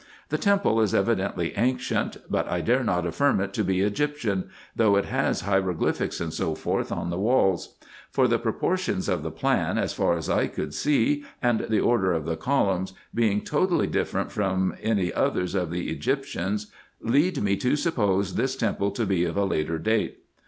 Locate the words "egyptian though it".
3.81-5.05